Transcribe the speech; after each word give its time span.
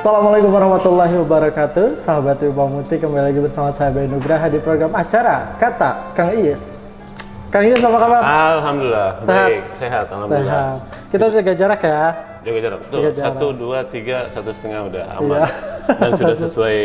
Assalamualaikum 0.00 0.48
warahmatullahi 0.48 1.12
wabarakatuh 1.14 2.00
Sahabat 2.00 2.40
Ibu 2.40 2.56
Muti 2.56 2.96
kembali 2.96 3.20
lagi 3.20 3.36
bersama 3.38 3.68
saya 3.68 3.92
Bayu 3.92 4.08
Nugraha 4.08 4.48
di 4.48 4.56
program 4.56 4.96
acara 4.96 5.52
Kata 5.60 6.16
Kang 6.16 6.32
Iis 6.32 6.88
Kang 7.52 7.68
Iis 7.68 7.76
apa 7.78 7.98
kabar? 7.98 8.20
Alhamdulillah, 8.56 9.10
Sehat? 9.20 9.44
baik, 9.44 9.62
sehat, 9.76 10.06
alhamdulillah. 10.08 10.48
Sehat 10.80 11.10
Kita 11.12 11.24
jaga 11.30 11.52
jarak 11.52 11.80
ya 11.82 12.02
Jaga 12.40 12.58
jarak, 12.58 12.80
tuh, 12.80 12.96
Jaga 12.96 13.10
jarak. 13.12 13.26
satu, 13.28 13.46
dua, 13.52 13.78
tiga, 13.84 14.16
satu 14.32 14.48
setengah 14.48 14.80
udah 14.88 15.04
aman. 15.12 15.36
Iya. 15.36 15.44
Dan 16.00 16.10
sudah 16.16 16.36
sesuai 16.38 16.78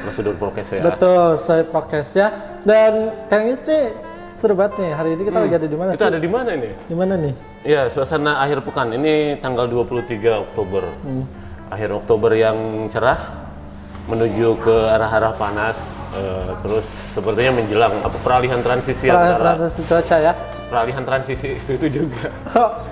prosedur 0.00 0.34
prokes 0.34 0.68
ya. 0.72 0.80
Betul, 0.80 1.36
saya 1.36 1.62
podcast 1.62 2.10
ya 2.16 2.32
Dan 2.64 2.92
Kang 3.28 3.44
Iis 3.44 3.60
nih 3.60 3.92
seru 4.32 4.56
banget 4.56 4.80
nih 4.80 4.90
Hari 4.90 5.08
ini 5.12 5.22
kita 5.22 5.36
lagi 5.38 5.54
ada 5.54 5.68
di 5.68 5.76
mana 5.76 5.88
Hmm. 5.92 5.96
Kita 6.00 6.06
sih? 6.06 6.12
ada 6.16 6.20
di 6.24 6.30
mana 6.32 6.48
ini? 6.56 6.70
Di 6.88 6.96
mana 6.96 7.12
nih? 7.20 7.34
Ya, 7.64 7.82
suasana 7.88 8.40
akhir 8.40 8.64
pekan. 8.64 8.88
Ini 8.90 9.40
tanggal 9.40 9.68
23 9.68 10.08
Oktober. 10.40 10.88
Hmm. 11.04 11.28
Akhir 11.74 11.90
Oktober 11.90 12.30
yang 12.30 12.86
cerah 12.86 13.18
menuju 14.06 14.62
ke 14.62 14.76
arah-arah 14.86 15.34
panas. 15.34 15.78
eh, 16.14 16.50
terus 16.62 16.86
sepertinya 17.10 17.58
menjelang 17.58 17.98
apa 17.98 18.14
peralihan 18.22 18.62
transisi 18.62 19.10
Peralihan 19.10 19.34
antara 19.34 19.50
transisi 19.58 19.80
cuaca 19.82 20.16
ya 20.22 20.32
peralihan 20.64 21.02
transisi 21.02 21.48
itu, 21.58 21.70
itu 21.82 21.86
juga. 21.90 22.30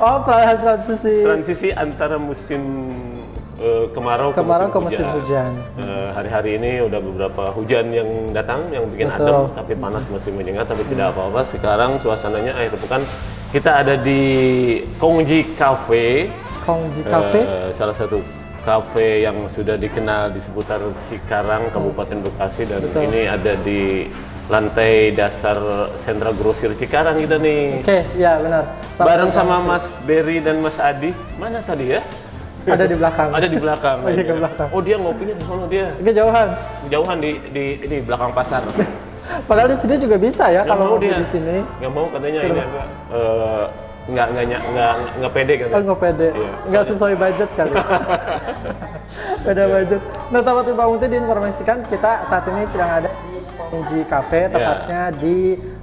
Oh, 0.03 0.19
peralihan 0.27 0.59
transisi 0.59 1.15
Transisi 1.23 1.69
antara 1.71 2.19
musim 2.19 2.63
eh, 3.63 3.87
kemarau, 3.95 4.35
Kemarau 4.35 4.67
ke 4.67 4.75
ke 4.75 4.79
musim, 4.83 5.07
musim 5.07 5.23
hujan. 5.23 5.51
hujan 5.55 5.87
Eh, 5.87 6.09
hari-hari 6.11 6.51
ini 6.59 6.83
udah 6.83 6.99
beberapa 6.99 7.45
hujan 7.55 7.95
yang 7.95 8.09
datang 8.35 8.67
yang 8.75 8.91
bikin 8.91 9.07
Betul. 9.07 9.23
adem 9.23 9.39
tapi 9.55 9.73
panas 9.79 10.03
masih 10.11 10.35
menyengat 10.35 10.67
tapi 10.67 10.83
tidak 10.91 11.15
apa-apa 11.15 11.47
sekarang 11.47 12.03
suasananya 12.03 12.59
akhir 12.59 12.75
pekan 12.75 13.03
kita 13.55 13.87
ada 13.87 13.95
di 13.95 14.23
Kongji 14.99 15.55
Cafe 15.55 16.27
Kongji 16.67 17.07
Cafe 17.07 17.39
eh, 17.39 17.69
salah 17.71 17.95
satu 17.95 18.42
kafe 18.63 19.23
yang 19.23 19.51
sudah 19.51 19.75
dikenal 19.75 20.31
di 20.31 20.39
seputar 20.39 20.79
Cikarang 21.03 21.71
Kabupaten 21.71 22.23
Bekasi 22.23 22.63
dan 22.65 22.83
ini 22.97 23.27
ada 23.27 23.59
di 23.59 24.07
lantai 24.47 25.11
dasar 25.13 25.59
sentra 25.99 26.31
grosir 26.31 26.71
Cikarang 26.75 27.19
kita 27.19 27.39
nih. 27.39 27.83
Oke, 27.83 27.99
ya 28.15 28.39
benar. 28.39 28.65
Sama- 28.95 29.07
bareng 29.07 29.31
sama 29.35 29.57
Mas 29.61 29.99
Berry 30.03 30.39
dan 30.39 30.63
Mas 30.63 30.79
Adi. 30.79 31.11
Mana 31.37 31.59
tadi 31.59 31.91
ya? 31.91 32.01
Ada 32.63 32.87
di 32.87 32.95
belakang. 32.95 33.29
Ada 33.35 33.47
di 33.51 33.59
belakang. 33.59 33.97
Oh, 34.07 34.11
iya, 34.15 34.23
ke 34.23 34.35
belakang. 34.39 34.69
oh 34.71 34.81
dia 34.81 34.97
ngopinya 34.99 35.35
di 35.35 35.45
sana 35.45 35.65
dia. 35.67 35.87
Kejauhan 35.99 36.49
jauhan. 36.87 37.17
Di 37.19 37.31
di 37.51 37.65
ini 37.83 37.97
belakang 37.99 38.31
pasar. 38.31 38.63
Padahal 39.49 39.75
di 39.75 39.79
sini 39.79 39.99
juga 39.99 40.15
bisa 40.21 40.47
ya 40.53 40.63
Nggak 40.63 40.71
kalau 40.71 40.85
mau 40.87 40.95
mau 40.95 41.03
di 41.03 41.09
dia. 41.11 41.27
sini. 41.27 41.57
nggak 41.81 41.93
mau 41.95 42.07
katanya 42.13 42.41
ini 42.45 42.61
apa 42.61 42.83
eh, 43.11 43.65
nggak 44.03 44.27
nggak 44.35 44.45
nggak 44.51 44.63
nggak 44.75 44.95
nggak 45.23 45.33
pede 45.33 45.53
Oh 45.53 45.59
katanya 45.63 45.85
nggak 45.87 46.01
pede, 46.03 46.29
Iya, 46.35 46.51
nggak 46.67 46.85
sesuai 46.91 47.15
budget 47.15 47.51
kan? 47.55 47.67
Beda 49.47 49.65
budget. 49.71 50.01
Nah 50.35 50.41
sahabat 50.43 50.67
Ibu 50.67 50.83
Muti 50.83 51.07
diinformasikan 51.07 51.77
kita 51.87 52.13
saat 52.27 52.45
ini 52.51 52.63
sedang 52.67 52.91
ada 52.91 53.11
di 53.73 54.01
Cafe, 54.05 54.41
Iya. 54.47 54.53
tepatnya 54.53 55.03
di 55.17 55.37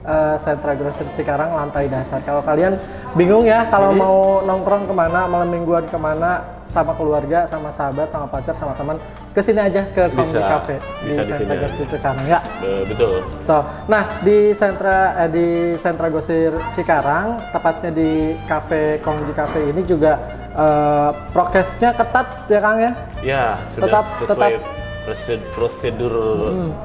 eh, 0.03 0.35
Sentra 0.39 0.73
Grosir 0.75 1.07
Cikarang 1.15 1.55
lantai 1.55 1.87
dasar. 1.87 2.19
Kalau 2.21 2.43
kalian 2.43 2.75
bingung 3.15 3.47
ya 3.47 3.65
kalau 3.71 3.95
mau 3.95 4.43
nongkrong 4.43 4.85
ke 4.85 4.93
mana, 4.93 5.23
malam 5.25 5.49
mingguan 5.49 5.87
ke 5.87 5.97
mana, 5.97 6.58
sama 6.69 6.93
keluarga, 6.93 7.49
sama 7.49 7.73
sahabat, 7.73 8.07
sama 8.07 8.29
pacar, 8.29 8.53
sama 8.53 8.77
teman, 8.77 9.01
ke 9.33 9.41
sini 9.41 9.57
aja 9.59 9.81
ke 9.89 10.05
Kongji 10.13 10.37
Bisa. 10.37 10.45
Cafe 10.47 10.75
Bisa 11.01 11.21
di 11.25 11.31
Sentra 11.33 11.37
sini 11.41 11.53
Grosir 11.57 11.85
Cikarang 11.89 12.25
ya. 12.29 12.39
Betul 12.85 13.13
Tuh. 13.43 13.63
Nah, 13.89 14.03
di 14.21 14.37
sentra 14.53 14.97
eh, 15.17 15.29
di 15.29 15.47
sentra 15.75 16.07
Gosir 16.07 16.53
Cikarang, 16.71 17.41
tepatnya 17.49 17.89
di 17.89 18.11
Cafe 18.45 19.01
Kongji 19.01 19.33
Cafe 19.33 19.59
ini 19.65 19.81
juga 19.81 20.13
eh, 20.53 21.09
prokesnya 21.33 21.89
ketat 21.91 22.27
ya 22.47 22.59
Kang 22.61 22.77
ya. 22.77 22.91
ya 23.19 23.43
sudah 23.67 23.89
Tetap- 23.89 24.13
sesuai 24.23 24.53
tetap. 24.53 24.61
Hmm. 24.61 24.77
prosedur, 24.99 25.49
prosedur 25.57 26.13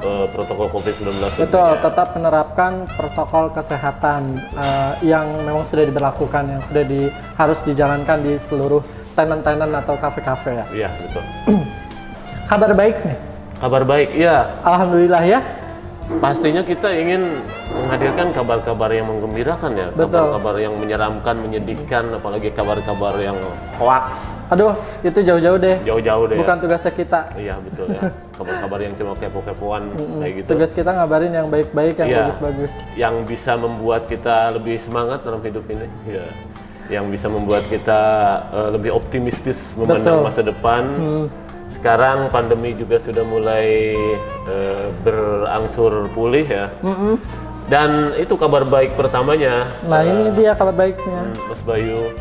eh, 0.01 0.25
protokol 0.33 0.67
COVID-19 0.73 1.13
Betul, 1.13 1.45
tentunya. 1.45 1.77
tetap 1.77 2.07
menerapkan 2.17 2.71
protokol 2.97 3.53
kesehatan 3.53 4.21
eh, 4.55 4.93
yang 5.05 5.29
memang 5.45 5.61
sudah 5.61 5.85
diberlakukan, 5.85 6.43
yang 6.49 6.61
sudah 6.65 6.81
di, 6.81 7.05
harus 7.37 7.61
dijalankan 7.61 8.17
di 8.25 8.33
seluruh 8.41 8.81
tenan-tenan 9.15 9.71
atau 9.73 9.95
kafe-kafe 9.95 10.51
ya. 10.53 10.65
iya 10.71 10.89
betul 10.93 11.23
Kabar 12.45 12.71
baik 12.71 12.95
nih, 13.01 13.17
kabar 13.57 13.81
baik 13.81 14.09
iya 14.13 14.61
alhamdulillah 14.61 15.23
ya. 15.25 15.41
Pastinya 16.21 16.61
kita 16.61 16.93
ingin 16.93 17.41
menghadirkan 17.73 18.29
kabar-kabar 18.29 18.93
yang 18.93 19.09
menggembirakan 19.09 19.73
ya, 19.73 19.89
kabar-kabar 19.89 20.53
yang 20.61 20.77
menyeramkan, 20.77 21.33
menyedihkan, 21.33 22.13
apalagi 22.13 22.53
kabar-kabar 22.53 23.17
yang 23.17 23.33
hoax 23.81 24.29
Aduh, 24.53 24.77
itu 25.01 25.17
jauh-jauh 25.17 25.57
deh. 25.57 25.81
jauh-jauh 25.81 26.29
deh. 26.29 26.37
Bukan 26.37 26.61
tugasnya 26.61 26.93
kita. 26.93 27.19
Ya. 27.33 27.41
Iya 27.41 27.55
betul 27.57 27.87
ya, 27.89 28.01
kabar-kabar 28.37 28.79
yang 28.85 28.93
cuma 28.93 29.17
kepo-kepoan 29.17 29.81
kayak 30.21 30.33
gitu, 30.37 30.47
Tugas 30.53 30.69
kita 30.69 30.93
ngabarin 30.93 31.33
yang 31.33 31.49
baik-baik, 31.49 31.97
yang 31.97 32.07
Iya. 32.07 32.19
bagus-bagus. 32.21 32.71
yang 32.93 33.15
bisa 33.25 33.57
membuat 33.57 34.05
kita 34.05 34.53
lebih 34.53 34.77
semangat 34.77 35.25
dalam 35.25 35.41
hidup 35.41 35.65
ini, 35.65 35.89
ya. 36.05 36.21
Yang 36.89 37.09
bisa 37.09 37.25
membuat 37.31 37.65
kita 37.67 38.01
eh, 38.53 38.69
lebih 38.75 38.91
optimistis 38.93 39.73
memandang 39.79 40.21
Betul. 40.21 40.27
masa 40.27 40.41
depan. 40.45 40.83
Hmm. 40.85 41.25
Sekarang 41.65 42.29
pandemi 42.29 42.77
juga 42.77 43.01
sudah 43.01 43.25
mulai 43.25 43.97
eh, 44.45 44.87
berangsur 45.01 46.13
pulih 46.13 46.45
ya. 46.45 46.69
Dan 47.65 48.13
itu 48.21 48.37
kabar 48.37 48.61
baik 48.61 48.93
pertamanya. 48.93 49.65
Nah, 49.89 50.05
ini 50.05 50.29
dia 50.37 50.53
kabar 50.53 50.77
baiknya. 50.77 51.33
Mas 51.49 51.65
Bayu 51.65 52.13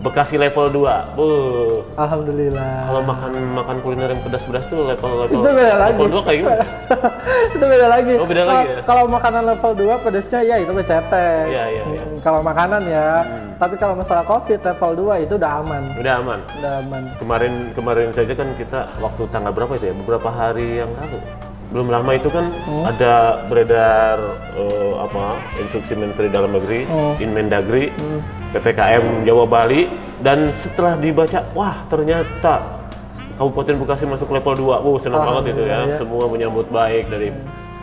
Bekasi 0.00 0.40
level 0.40 0.72
2 0.72 1.12
Buh. 1.12 1.84
Alhamdulillah. 1.94 2.88
Kalau 2.88 3.02
makan 3.04 3.30
makan 3.52 3.76
kuliner 3.84 4.08
yang 4.08 4.22
pedas-pedas 4.24 4.64
tuh 4.64 4.88
level 4.88 5.10
level 5.20 5.44
Itu 5.44 5.50
beda 5.52 5.74
lagi. 5.76 5.90
level 5.92 6.06
2 6.08 6.24
kayak 6.24 6.38
gimana? 6.40 6.64
itu 7.54 7.64
beda 7.66 7.86
lagi. 7.86 8.12
Oh, 8.16 8.24
beda 8.24 8.42
Kalau- 8.42 8.52
lagi 8.56 8.68
ya? 8.70 8.80
Kalau 8.82 9.04
makanan 9.06 9.42
level 9.44 9.72
2 9.76 10.00
pedasnya 10.00 10.40
ya 10.40 10.56
itu 10.56 10.72
beceteng. 10.72 11.44
Iya, 11.46 11.64
iya, 11.68 11.82
iya. 11.86 12.02
Hmm, 12.02 12.16
Kalau 12.18 12.40
makanan 12.40 12.82
ya. 12.88 13.08
Tapi 13.54 13.74
kalau 13.76 13.92
masalah 13.92 14.24
Covid 14.24 14.56
level 14.58 14.90
2 15.12 15.20
itu 15.20 15.34
udah 15.36 15.52
aman. 15.60 15.82
Udah 15.94 16.14
aman. 16.16 16.40
Udah 16.56 16.72
aman. 16.80 17.02
Kemarin 17.16 17.52
kemarin 17.70 18.08
saja 18.10 18.32
kan 18.32 18.48
kita 18.56 18.88
waktu 18.98 19.22
tanggal 19.28 19.52
berapa 19.52 19.76
itu 19.76 19.84
ya? 19.84 19.94
Beberapa 19.94 20.28
hari 20.28 20.80
yang 20.80 20.88
lalu. 20.96 21.20
Belum 21.70 21.86
lama 21.86 22.10
itu 22.12 22.26
kan 22.26 22.48
Hmm. 22.64 22.82
ada 22.82 23.12
beredar 23.46 24.16
eh, 24.56 24.92
apa 24.96 25.36
instruksi 25.54 25.92
Menteri 25.92 26.26
Dalam 26.26 26.50
Negeri, 26.50 26.82
Hmm. 26.82 27.14
Inmendagri, 27.20 27.92
PPKM 28.50 29.22
Jawa 29.22 29.44
Bali 29.46 29.86
dan 30.20 30.52
setelah 30.52 30.98
dibaca, 31.00 31.46
wah 31.56 31.86
ternyata 31.88 32.82
Kabupaten 33.40 33.80
Bekasi 33.80 34.04
masuk 34.04 34.36
level 34.36 34.52
2. 34.52 34.84
Wow, 34.84 35.00
senang 35.00 35.24
banget 35.24 35.56
itu 35.56 35.64
ya. 35.64 35.80
Alhamdulillah, 35.80 35.88
ya. 35.88 35.96
Semua 35.96 36.24
menyambut 36.28 36.66
baik 36.68 37.08
dari 37.08 37.32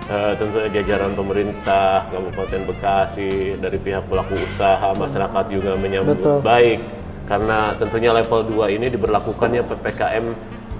eh, 0.05 0.33
tentunya 0.37 0.69
jajaran 0.69 1.17
pemerintah 1.17 2.05
Kabupaten 2.13 2.61
Bekasi, 2.69 3.57
dari 3.57 3.77
pihak 3.81 4.05
pelaku 4.05 4.37
usaha, 4.37 4.93
masyarakat 4.93 5.45
juga 5.49 5.73
menyambut 5.73 6.21
Betul. 6.21 6.45
baik 6.45 6.79
karena 7.27 7.75
tentunya 7.75 8.15
level 8.15 8.39
2 8.47 8.77
ini 8.79 8.87
diberlakukannya 8.87 9.61
PPKM 9.67 10.25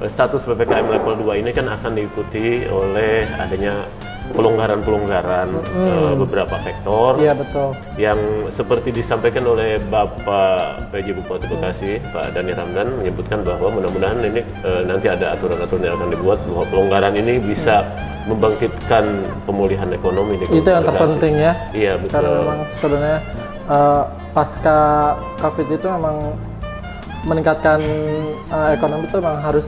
eh, 0.06 0.09
status 0.09 0.46
PPKM 0.48 0.88
level 0.94 1.25
2 1.25 1.42
ini 1.42 1.50
kan 1.52 1.68
akan 1.68 1.92
diikuti 1.98 2.69
oleh 2.69 3.28
adanya 3.36 3.84
pelonggaran-pelonggaran 4.33 5.47
eh, 5.53 6.13
beberapa 6.15 6.56
sektor 6.57 7.15
Iya 7.18 7.33
betul. 7.33 7.71
yang 7.95 8.19
seperti 8.50 8.91
disampaikan 8.91 9.45
oleh 9.45 9.79
Bapak 9.79 10.91
PJ 10.91 11.15
Bupati 11.15 11.45
Bekasi 11.47 12.01
Pak 12.12 12.33
Dani 12.33 12.51
Ramdan 12.51 13.00
menyebutkan 13.00 13.41
bahwa 13.41 13.71
mudah-mudahan 13.71 14.19
ini 14.21 14.41
eh, 14.44 14.81
nanti 14.83 15.07
ada 15.07 15.33
aturan-aturan 15.33 15.83
yang 15.83 15.95
akan 15.95 16.09
dibuat 16.12 16.39
bahwa 16.45 16.63
pelonggaran 16.68 17.13
ini 17.15 17.39
bisa 17.39 17.85
membangkitkan 18.27 19.03
pemulihan 19.44 19.88
ekonomi 19.88 20.35
di 20.35 20.45
Itu 20.51 20.68
yang 20.68 20.83
Bekasi. 20.83 20.91
terpenting 20.91 21.33
ya. 21.39 21.53
Iya 21.71 21.94
betul. 21.95 22.12
Karena 22.12 22.30
memang 22.44 22.59
sebenarnya 22.75 23.19
eh, 23.65 24.03
pasca 24.35 24.77
Covid 25.39 25.68
itu 25.71 25.88
memang 25.88 26.18
meningkatkan 27.23 27.80
eh, 28.47 28.69
ekonomi 28.75 29.07
itu 29.07 29.15
memang 29.19 29.39
harus 29.39 29.68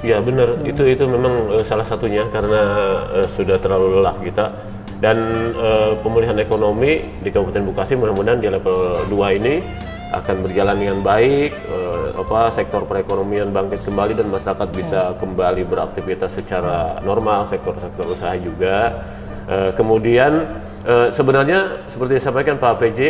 Ya 0.00 0.16
benar, 0.24 0.64
itu 0.64 0.80
itu 0.88 1.04
memang 1.04 1.60
eh, 1.60 1.64
salah 1.68 1.84
satunya 1.84 2.24
karena 2.32 2.62
eh, 3.20 3.28
sudah 3.28 3.60
terlalu 3.60 4.00
lelah 4.00 4.16
kita. 4.24 4.46
Dan 5.00 5.16
eh, 5.56 5.92
pemulihan 6.00 6.36
ekonomi 6.40 7.20
di 7.20 7.28
Kabupaten 7.28 7.68
Bekasi 7.68 8.00
mudah-mudahan 8.00 8.40
di 8.40 8.48
level 8.48 9.08
2 9.12 9.38
ini 9.40 9.54
akan 10.10 10.36
berjalan 10.42 10.76
dengan 10.80 10.98
baik, 11.04 11.50
eh, 11.52 12.08
apa 12.16 12.50
sektor 12.50 12.82
perekonomian 12.88 13.52
bangkit 13.54 13.84
kembali 13.86 14.16
dan 14.16 14.26
masyarakat 14.32 14.68
bisa 14.72 15.00
kembali 15.20 15.62
beraktivitas 15.68 16.34
secara 16.34 16.98
normal, 17.04 17.46
sektor-sektor 17.46 18.08
usaha 18.08 18.34
juga. 18.40 19.04
Eh, 19.46 19.70
kemudian 19.76 20.62
eh, 20.82 21.08
sebenarnya 21.12 21.86
seperti 21.86 22.18
disampaikan 22.18 22.56
Pak 22.56 22.80
PJ 22.80 23.00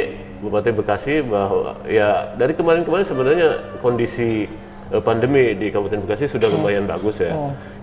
Bupati 0.41 0.73
Bekasi 0.73 1.23
bahwa 1.23 1.77
ya 1.85 2.33
dari 2.35 2.57
kemarin-kemarin 2.57 3.05
sebenarnya 3.05 3.49
kondisi 3.79 4.49
eh, 4.91 5.03
pandemi 5.03 5.55
di 5.55 5.71
Kabupaten 5.71 6.03
Bekasi 6.05 6.27
sudah 6.27 6.51
lumayan 6.51 6.85
bagus 6.85 7.23
ya. 7.23 7.35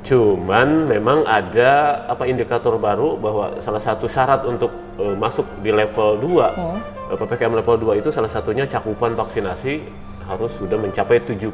Cuman 0.03 0.87
memang 0.91 1.23
ada 1.23 2.03
apa 2.07 2.27
indikator 2.27 2.75
baru 2.79 3.15
bahwa 3.15 3.59
salah 3.63 3.81
satu 3.81 4.05
syarat 4.07 4.43
untuk 4.43 4.71
eh, 4.99 5.15
masuk 5.15 5.47
di 5.63 5.71
level 5.71 6.19
2 6.19 7.11
eh, 7.11 7.17
PPKM 7.17 7.53
level 7.63 7.75
2 7.95 8.01
itu 8.03 8.09
salah 8.11 8.31
satunya 8.31 8.67
cakupan 8.67 9.15
vaksinasi 9.15 9.83
harus 10.27 10.51
sudah 10.59 10.75
mencapai 10.75 11.23
70 11.23 11.47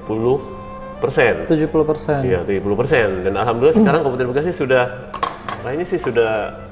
persen. 0.98 1.34
70 1.46 1.70
persen. 1.86 2.20
Iya, 2.24 2.40
70 2.48 2.80
persen. 2.80 3.08
Dan 3.28 3.34
alhamdulillah 3.38 3.76
sekarang 3.76 4.02
Kabupaten 4.08 4.28
Bekasi 4.34 4.52
sudah, 4.56 5.12
nah 5.62 5.72
ini 5.76 5.84
sih 5.84 6.00
sudah 6.00 6.63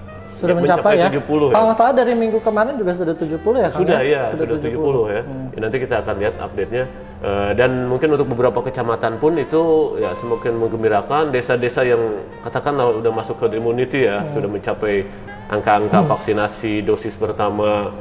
Sudah 0.42 0.56
mencapai, 0.58 0.94
ya. 0.98 1.08
70 1.14 1.22
ya. 1.22 1.54
Kalau 1.54 1.66
nggak 1.70 1.78
salah 1.78 1.94
dari 1.94 2.14
minggu 2.18 2.40
kemarin 2.42 2.74
juga 2.82 2.92
sudah 2.98 3.14
70 3.14 3.62
ya 3.62 3.70
Kang? 3.70 3.80
Sudah 3.86 4.00
ya, 4.02 4.24
Sudah 4.34 4.46
sudah 4.50 4.58
70, 4.58 5.02
ya. 5.06 5.22
Ya, 5.54 5.60
Nanti 5.62 5.78
kita 5.78 5.96
akan 6.02 6.16
lihat 6.18 6.36
update-nya. 6.42 6.84
Eh, 7.22 7.52
dan 7.54 7.86
mungkin 7.86 8.18
untuk 8.18 8.34
beberapa 8.34 8.66
kecamatan 8.66 9.22
pun 9.22 9.38
itu 9.38 9.62
ya 10.02 10.18
semakin 10.18 10.58
menggembirakan. 10.58 11.30
Desa-desa 11.30 11.86
yang 11.86 12.26
katakanlah 12.42 12.98
udah 12.98 13.14
masuk 13.14 13.38
herd 13.46 13.54
immunity 13.54 14.10
ya, 14.10 14.26
sudah 14.26 14.50
mencapai 14.50 15.06
angka-angka 15.54 16.02
vaksinasi 16.10 16.82
dosis 16.82 17.14
pertama 17.14 17.94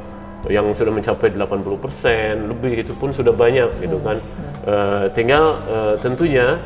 yang 0.49 0.73
sudah 0.73 0.89
mencapai 0.89 1.37
80% 1.37 2.49
lebih 2.49 2.81
itu 2.81 2.97
pun 2.97 3.13
sudah 3.13 3.29
banyak 3.29 3.69
gitu 3.77 4.01
kan. 4.01 4.17
Eh, 4.65 5.05
tinggal 5.13 5.61
eh, 5.69 5.93
tentunya 6.01 6.57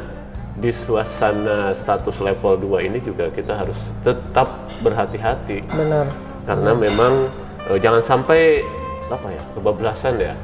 di 0.55 0.71
suasana 0.71 1.71
status 1.71 2.17
level 2.17 2.55
2 2.57 2.87
ini 2.87 2.99
juga 2.99 3.27
kita 3.27 3.53
harus 3.57 3.75
tetap 4.01 4.47
berhati-hati 4.79 5.67
Benar. 5.67 6.07
karena 6.43 6.71
memang 6.71 7.27
eh, 7.67 7.77
jangan 7.77 7.99
sampai 7.99 8.63
apa 9.05 9.27
ya 9.29 9.41
kebablasan 9.53 10.15
ya 10.17 10.35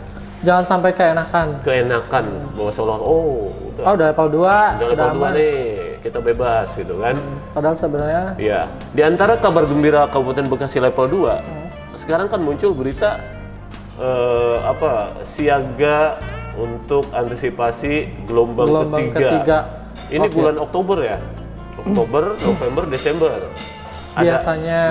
Jangan 0.41 0.65
sampai 0.65 0.89
keenakan. 0.91 1.61
keenakan 1.61 2.25
bahwa 2.51 2.71
seolah 2.73 2.97
oh 2.97 3.53
udah 3.69 3.83
Oh, 3.83 3.93
udah 3.93 4.09
level 4.09 4.27
2, 4.27 4.41
udah 4.41 4.49
udah, 4.73 4.87
level 4.89 4.97
dua 5.07 5.21
aman. 5.21 5.31
nih 5.31 5.57
kita 6.01 6.17
bebas 6.19 6.67
gitu 6.73 6.93
kan 6.97 7.13
Padahal 7.53 7.75
sebenarnya 7.77 8.23
ya 8.35 8.61
di 8.89 9.01
antara 9.01 9.37
kabar 9.37 9.63
gembira 9.63 10.09
Kabupaten 10.09 10.45
Bekasi 10.45 10.77
level 10.77 11.05
2 11.07 11.95
sekarang 11.95 12.25
kan 12.25 12.41
muncul 12.41 12.73
berita 12.73 13.21
eh, 13.95 14.57
apa 14.61 15.13
siaga 15.23 16.17
untuk 16.53 17.05
antisipasi 17.11 18.25
gelombang, 18.25 18.65
Gelombang 18.67 19.01
ketiga. 19.07 19.29
ketiga 19.29 19.57
ini 20.11 20.27
bulan 20.27 20.55
Oktober 20.59 20.97
ya 21.01 21.17
Oktober 21.79 22.35
November 22.37 22.83
Desember 22.91 23.29
ada 23.31 23.47
biasanya 24.19 24.81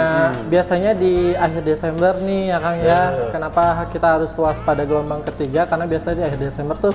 biasanya 0.48 0.90
di 0.96 1.36
akhir 1.36 1.60
Desember 1.60 2.16
nih 2.24 2.56
ya 2.56 2.58
Kang 2.60 2.76
ya. 2.80 3.00
Kenapa 3.28 3.84
kita 3.92 4.16
harus 4.16 4.32
waspada 4.40 4.88
gelombang 4.88 5.20
ketiga? 5.28 5.68
Karena 5.68 5.84
biasanya 5.84 6.16
di 6.16 6.24
akhir 6.24 6.40
Desember 6.40 6.76
tuh 6.80 6.94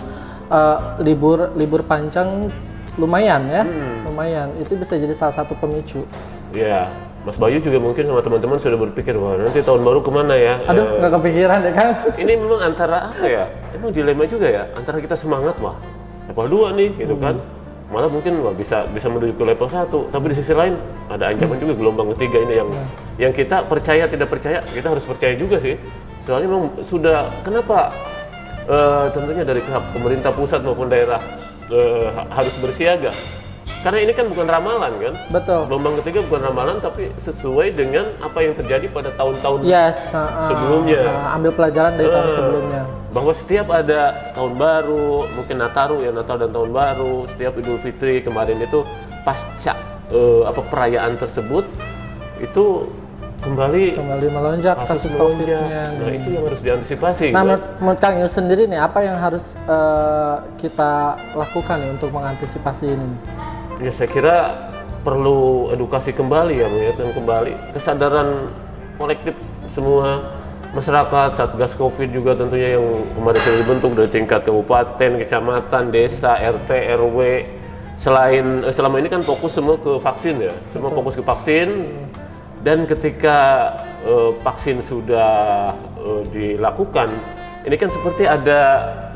eh, 0.49 0.77
libur 1.05 1.53
libur 1.53 1.85
panjang 1.85 2.49
lumayan 2.97 3.45
ya, 3.51 3.61
lumayan. 4.07 4.57
Itu 4.57 4.73
bisa 4.73 4.97
jadi 4.97 5.13
salah 5.13 5.37
satu 5.37 5.53
pemicu. 5.59 6.01
Ya, 6.55 6.89
Mas 7.27 7.35
Bayu 7.37 7.61
juga 7.61 7.77
mungkin 7.77 8.07
sama 8.07 8.23
teman-teman 8.23 8.57
sudah 8.57 8.79
berpikir 8.79 9.13
wah 9.19 9.35
nanti 9.37 9.61
tahun 9.61 9.85
baru 9.85 9.99
ke 10.01 10.09
mana 10.09 10.33
ya? 10.33 10.55
Aduh, 10.65 10.97
nggak 11.03 11.11
kepikiran 11.21 11.59
Kang. 11.77 11.91
Eh, 12.09 12.25
ini 12.25 12.41
memang 12.41 12.61
antara 12.73 13.11
apa 13.11 13.25
ya? 13.27 13.45
Emang 13.75 13.93
dilema 13.93 14.25
juga 14.25 14.49
ya 14.49 14.63
antara 14.73 14.97
kita 14.97 15.13
semangat 15.13 15.59
wah 15.61 15.77
level 16.31 16.73
2 16.73 16.79
nih 16.79 16.89
gitu 17.05 17.15
kan. 17.21 17.37
Malah 17.85 18.09
mungkin 18.09 18.41
wah 18.41 18.49
bisa 18.49 18.89
bisa 18.89 19.05
menuju 19.07 19.33
ke 19.33 19.43
level 19.43 19.69
1, 19.69 19.87
tapi 20.09 20.25
di 20.27 20.35
sisi 20.35 20.51
lain 20.51 20.73
ada 21.05 21.29
ancaman 21.29 21.55
juga 21.55 21.73
gelombang 21.73 22.09
ketiga 22.17 22.41
ini 22.41 22.53
yang 22.55 22.69
yang 23.15 23.31
kita 23.31 23.61
percaya 23.63 24.09
tidak 24.09 24.25
percaya, 24.27 24.57
kita 24.59 24.89
harus 24.89 25.05
percaya 25.05 25.33
juga 25.33 25.57
sih. 25.57 25.77
Soalnya 26.17 26.49
memang 26.49 26.81
sudah 26.81 27.29
kenapa 27.39 27.93
eh, 28.65 29.05
tentunya 29.11 29.43
dari 29.43 29.61
pihak 29.61 29.93
pemerintah 29.93 30.33
pusat 30.33 30.59
maupun 30.59 30.89
daerah 30.89 31.21
ha- 32.11 32.27
harus 32.33 32.57
bersiaga? 32.57 33.13
Karena 33.81 34.01
ini 34.01 34.17
kan 34.17 34.25
bukan 34.25 34.49
ramalan 34.49 34.97
kan? 34.97 35.13
Betul. 35.29 35.69
Gelombang 35.69 36.01
ketiga 36.01 36.25
bukan 36.25 36.41
ramalan 36.41 36.81
tapi 36.81 37.13
sesuai 37.15 37.69
dengan 37.69 38.17
apa 38.17 38.41
yang 38.41 38.57
terjadi 38.57 38.89
pada 38.89 39.13
tahun-tahun 39.13 39.61
Yes. 39.61 40.09
uh, 40.09 40.25
uh, 40.25 40.49
Sebelumnya. 40.49 41.05
uh, 41.05 41.37
ambil 41.37 41.53
pelajaran 41.53 41.93
dari 41.93 42.09
tahun 42.09 42.25
Eh, 42.25 42.33
sebelumnya. 42.33 42.81
Bahwa 43.15 43.31
setiap 43.31 43.71
ada 43.71 44.35
tahun 44.35 44.59
baru, 44.59 45.31
mungkin 45.31 45.55
Nataru 45.55 46.03
ya 46.03 46.11
Natal 46.11 46.35
dan 46.35 46.51
tahun 46.51 46.75
baru, 46.75 47.23
setiap 47.31 47.55
Idul 47.55 47.79
Fitri 47.79 48.19
kemarin 48.19 48.59
itu 48.59 48.83
pasca 49.23 49.79
eh, 50.11 50.43
apa 50.43 50.59
perayaan 50.59 51.15
tersebut 51.15 51.63
itu 52.43 52.91
kembali 53.39 53.95
Kembali 53.95 54.27
melonjak 54.35 54.75
kasus, 54.83 55.15
melonjak. 55.15 55.23
COVID-nya. 55.23 55.61
Nah, 55.95 56.11
itu 56.11 56.29
yang 56.35 56.43
harus 56.43 56.59
diantisipasi. 56.59 57.27
Nah, 57.31 57.43
kan? 57.47 57.59
menurut, 57.79 57.99
Kang 58.03 58.15
Yus 58.19 58.35
sendiri 58.35 58.67
nih, 58.67 58.83
apa 58.83 58.99
yang 58.99 59.15
harus 59.15 59.55
eh, 59.63 60.35
kita 60.59 61.15
lakukan 61.39 61.79
nih 61.79 61.89
untuk 61.95 62.11
mengantisipasi 62.11 62.85
ini? 62.91 63.07
Ya 63.79 63.95
saya 63.95 64.11
kira 64.11 64.35
perlu 65.07 65.71
edukasi 65.71 66.11
kembali 66.11 66.53
ya 66.59 66.67
mengingatkan 66.67 67.13
kembali 67.13 67.53
kesadaran 67.77 68.49
kolektif 68.97 69.37
semua 69.69 70.34
masyarakat 70.75 71.29
Satgas 71.39 71.73
Covid 71.79 72.11
juga 72.11 72.35
tentunya 72.35 72.75
yang 72.75 72.85
kemarin 73.15 73.39
sudah 73.39 73.59
dibentuk 73.63 73.91
dari 73.95 74.09
tingkat 74.11 74.43
kabupaten, 74.43 75.11
kecamatan, 75.23 75.83
desa, 75.89 76.35
RT, 76.35 76.69
RW. 76.99 77.19
Selain 77.95 78.67
eh, 78.67 78.73
selama 78.75 78.99
ini 78.99 79.07
kan 79.07 79.23
fokus 79.23 79.55
semua 79.55 79.79
ke 79.79 79.95
vaksin 80.03 80.35
ya, 80.43 80.53
semua 80.75 80.91
fokus 80.91 81.15
ke 81.15 81.23
vaksin. 81.23 81.87
Dan 82.59 82.83
ketika 82.83 83.71
eh, 84.03 84.35
vaksin 84.43 84.83
sudah 84.83 85.71
eh, 85.95 86.21
dilakukan 86.29 87.07
ini 87.65 87.81
kan 87.81 87.89
seperti 87.89 88.29
ada 88.29 88.61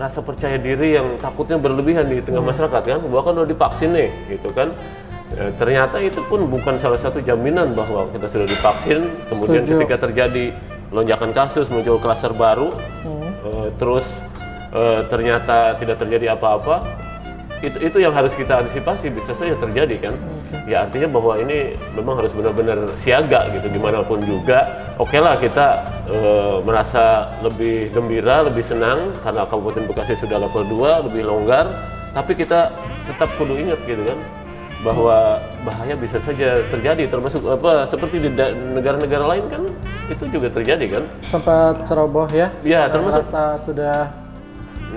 rasa 0.01 0.25
percaya 0.25 0.57
diri 0.57 0.97
yang 0.97 1.21
takutnya 1.21 1.62
berlebihan 1.62 2.09
di 2.09 2.17
tengah 2.17 2.41
masyarakat 2.41 2.81
kan? 2.81 2.97
Bahwa 3.05 3.21
kan 3.21 3.33
udah 3.38 3.45
divaksin 3.45 3.94
nih 3.94 4.09
gitu 4.25 4.50
kan? 4.57 4.73
E, 5.38 5.53
ternyata 5.62 6.01
itu 6.01 6.17
pun 6.25 6.50
bukan 6.50 6.73
salah 6.81 6.97
satu 6.97 7.21
jaminan 7.21 7.77
bahwa 7.77 8.09
kita 8.09 8.25
sudah 8.25 8.50
divaksin. 8.50 9.05
Kemudian 9.29 9.62
Setuju. 9.69 9.85
ketika 9.85 10.09
terjadi 10.09 10.57
lonjakan 10.89 11.31
kasus 11.31 11.69
muncul 11.69 12.01
klaster 12.01 12.33
baru 12.33 12.74
e, 13.45 13.69
terus 13.77 14.21
e, 14.74 15.06
ternyata 15.06 15.77
tidak 15.77 16.01
terjadi 16.01 16.33
apa-apa 16.33 16.81
itu 17.59 17.77
itu 17.83 17.97
yang 18.00 18.15
harus 18.15 18.31
kita 18.31 18.63
antisipasi 18.63 19.12
bisa 19.12 19.36
saja 19.36 19.51
terjadi 19.59 20.09
kan? 20.09 20.15
Ya 20.63 20.88
artinya 20.88 21.12
bahwa 21.12 21.36
ini 21.44 21.75
memang 21.91 22.15
harus 22.24 22.31
benar-benar 22.31 22.95
siaga 22.95 23.51
gitu 23.51 23.68
di 23.68 23.75
mana 23.75 24.00
pun 24.00 24.24
juga. 24.24 24.63
Oke 24.95 25.19
lah 25.19 25.36
kita 25.36 25.83
eh, 26.07 26.55
merasa 26.63 27.36
lebih 27.43 27.91
gembira 27.91 28.48
lebih 28.48 28.63
senang 28.63 29.12
karena 29.19 29.43
Kabupaten 29.43 29.91
Bekasi 29.91 30.15
sudah 30.15 30.39
level 30.39 30.63
2 30.72 31.12
lebih 31.12 31.27
longgar 31.27 31.67
tapi 32.15 32.34
kita 32.34 32.74
tetap 33.05 33.29
kudu 33.38 33.53
ingat 33.53 33.79
gitu 33.86 34.01
kan 34.01 34.19
bahwa 34.79 35.43
bahaya 35.67 35.95
bisa 36.00 36.15
saja 36.24 36.63
terjadi 36.71 37.12
termasuk 37.12 37.43
apa 37.43 37.83
seperti 37.83 38.24
di 38.24 38.29
negara-negara 38.75 39.25
lain 39.27 39.43
kan 39.51 39.62
itu 40.07 40.24
juga 40.31 40.48
terjadi 40.48 40.86
kan 41.00 41.03
Sempat 41.19 41.83
ceroboh 41.83 42.31
ya? 42.31 42.48
ya 42.63 42.88
termasuk 42.88 43.27
sudah 43.59 44.07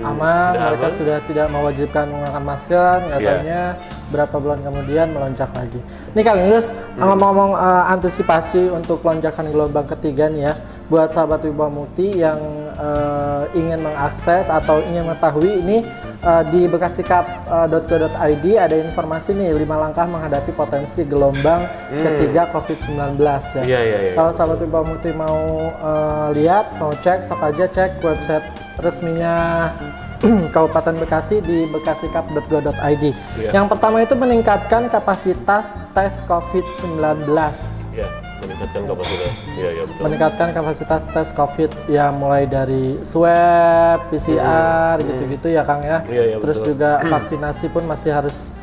aman, 0.01 0.57
sudah 0.57 0.63
mereka 0.73 0.87
aman. 0.89 0.97
sudah 0.97 1.17
tidak 1.29 1.47
mewajibkan 1.53 2.03
menggunakan 2.09 2.43
masker, 2.43 2.97
katanya 3.13 3.61
berapa 4.09 4.35
bulan 4.41 4.59
kemudian 4.65 5.07
melonjak 5.13 5.49
lagi. 5.53 5.79
Ini 6.17 6.21
Kang 6.25 6.41
Yus, 6.49 6.73
ngomong-ngomong 6.97 7.51
eh, 7.53 7.93
antisipasi 7.93 8.73
untuk 8.73 9.05
lonjakan 9.05 9.53
gelombang 9.53 9.85
ketiga 9.85 10.33
nih 10.33 10.49
ya, 10.49 10.53
buat 10.89 11.13
sahabat 11.13 11.45
Wibawa 11.45 11.69
Mukti 11.69 12.09
yang 12.19 12.39
eh, 12.73 13.43
ingin 13.53 13.85
mengakses 13.85 14.49
atau 14.49 14.81
ingin 14.81 15.05
mengetahui 15.07 15.61
ini 15.61 15.77
eh, 16.23 16.43
di 16.49 16.61
bekasikap.go.id 16.65 18.45
ada 18.55 18.75
informasi 18.79 19.35
nih 19.35 19.51
5 19.53 19.83
langkah 19.83 20.07
menghadapi 20.07 20.51
potensi 20.55 21.03
gelombang 21.03 21.67
ketiga 21.91 22.49
COVID-19 22.55 23.19
ya. 23.19 23.63
Iya, 23.63 23.79
iya, 23.83 23.97
iya. 24.09 24.13
Kalau 24.15 24.31
sahabat 24.31 24.63
Wibawa 24.63 24.85
Mukti 24.87 25.11
mau 25.11 25.69
eh, 25.69 26.27
lihat, 26.39 26.79
mau 26.79 26.95
cek, 26.95 27.27
sok 27.27 27.41
aja 27.43 27.65
cek 27.67 28.01
website 28.01 28.45
resminya 28.81 29.69
Kabupaten 30.55 30.95
Bekasi 31.03 31.43
di 31.43 31.67
bekasikap.go.id. 31.67 33.03
Iya. 33.37 33.49
Yang 33.51 33.65
pertama 33.75 34.01
itu 34.01 34.15
meningkatkan 34.15 34.87
kapasitas 34.87 35.75
tes 35.91 36.15
COVID-19. 36.25 37.27
ya 37.93 38.32
meningkatkan 38.43 38.81
kapasitas 38.85 39.31
ya 39.55 39.69
ya 39.71 39.83
betul 39.87 40.01
Meningkatkan 40.03 40.47
kapasitas 40.51 41.01
tes 41.09 41.29
COVID 41.31 41.71
ya 41.87 42.05
mulai 42.11 42.43
dari 42.45 42.99
swab, 43.07 44.11
PCR 44.11 44.99
gitu-gitu 45.01 45.47
ya 45.49 45.63
Kang 45.63 45.81
ya. 45.81 46.03
Iya, 46.05 46.23
iya, 46.33 46.37
Terus 46.37 46.57
betul. 46.59 46.69
juga 46.75 46.91
vaksinasi 47.13 47.65
pun 47.71 47.83
masih 47.87 48.11
harus 48.11 48.59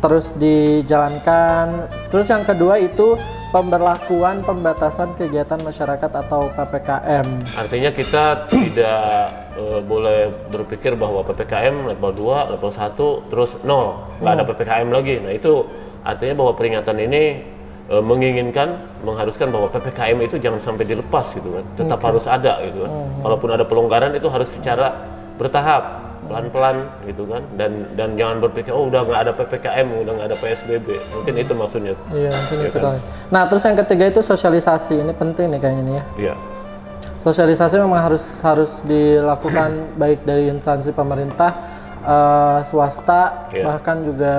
terus 0.00 0.30
dijalankan. 0.36 1.88
Terus 2.12 2.26
yang 2.28 2.44
kedua 2.44 2.76
itu 2.76 3.16
pemberlakuan 3.50 4.44
pembatasan 4.44 5.16
kegiatan 5.16 5.56
masyarakat 5.64 6.10
atau 6.12 6.52
PPKM. 6.52 7.26
Artinya 7.56 7.90
kita 7.96 8.24
tidak 8.52 9.08
eh, 9.56 9.80
boleh 9.80 10.28
berpikir 10.52 10.92
bahwa 10.98 11.24
PPKM 11.24 11.96
level 11.96 12.12
2, 12.12 12.52
level 12.58 12.70
1, 12.70 13.30
terus 13.32 13.50
0, 13.64 14.20
nggak 14.20 14.32
ada 14.36 14.44
PPKM 14.44 14.88
lagi. 14.92 15.14
Nah 15.24 15.32
itu 15.32 15.64
artinya 16.06 16.34
bahwa 16.38 16.52
peringatan 16.54 16.96
ini 17.02 17.55
eh, 17.86 18.02
menginginkan, 18.02 18.82
mengharuskan 19.02 19.50
bahwa 19.50 19.70
PPKM 19.70 20.18
itu 20.22 20.36
jangan 20.36 20.58
sampai 20.58 20.84
dilepas 20.84 21.26
gitu 21.32 21.54
kan, 21.54 21.64
tetap 21.74 22.00
harus 22.02 22.24
ada 22.26 22.58
gitu 22.66 22.82
kan. 22.82 22.90
Kalaupun 23.22 23.48
ada 23.52 23.64
pelonggaran 23.64 24.12
itu 24.14 24.26
harus 24.26 24.50
secara 24.50 24.92
bertahap, 25.36 26.02
pelan-pelan 26.26 26.90
gitu 27.06 27.22
kan, 27.30 27.42
dan 27.54 27.86
dan 27.94 28.18
jangan 28.18 28.42
berpikir 28.42 28.74
oh 28.74 28.90
udah 28.90 29.06
nggak 29.06 29.20
ada 29.28 29.32
PPKM, 29.36 29.86
udah 30.02 30.12
nggak 30.18 30.28
ada 30.34 30.38
PSBB, 30.42 30.88
mungkin 31.14 31.34
itu 31.38 31.52
maksudnya. 31.54 31.94
Iya, 32.10 32.30
mungkin 32.34 32.58
itu 32.66 32.78
kali. 32.82 32.98
Nah, 33.30 33.42
terus 33.46 33.62
yang 33.62 33.78
ketiga 33.78 34.04
itu 34.10 34.20
sosialisasi. 34.24 34.94
Ini 35.06 35.12
penting 35.14 35.46
nih 35.54 35.60
kayaknya 35.62 35.82
nih 35.82 35.94
ya. 35.94 36.04
Iya. 36.18 36.34
Sosialisasi 37.22 37.78
memang 37.78 38.02
harus 38.02 38.38
harus 38.42 38.82
dilakukan 38.82 39.70
baik 40.02 40.26
dari 40.26 40.50
instansi 40.50 40.90
pemerintah 40.90 41.50
eh, 42.02 42.58
swasta 42.66 43.50
Iya. 43.50 43.64
bahkan 43.66 44.02
juga 44.02 44.34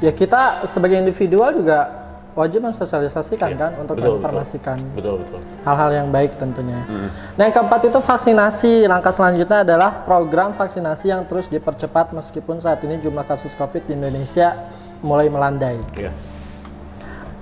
ya 0.00 0.12
kita 0.12 0.64
sebagai 0.68 1.00
individual 1.00 1.52
juga 1.56 2.03
wajib 2.34 2.66
mensosialisasikan 2.66 3.50
kan 3.54 3.72
untuk 3.78 3.94
Betul, 3.94 4.18
menginformasikan 4.18 4.78
Betul 4.98 5.22
betul. 5.22 5.40
hal-hal 5.62 5.90
yang 5.94 6.08
baik 6.10 6.34
tentunya. 6.36 6.82
Hmm. 6.84 7.08
Nah 7.38 7.42
yang 7.46 7.54
keempat 7.54 7.80
itu 7.86 7.98
vaksinasi. 8.02 8.72
Langkah 8.90 9.14
selanjutnya 9.14 9.62
adalah 9.62 10.02
program 10.02 10.50
vaksinasi 10.50 11.14
yang 11.14 11.22
terus 11.30 11.46
dipercepat 11.46 12.10
meskipun 12.10 12.58
saat 12.58 12.82
ini 12.82 12.98
jumlah 12.98 13.22
kasus 13.22 13.54
COVID 13.54 13.86
di 13.86 13.94
Indonesia 13.94 14.68
mulai 15.00 15.30
melandai. 15.30 15.78
Ya. 15.94 16.10